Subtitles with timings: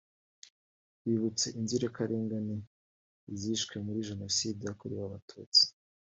[1.05, 2.55] bibutse inzirakarengane
[3.39, 5.63] zishwe muri Jenoside yakorewe Abatutsi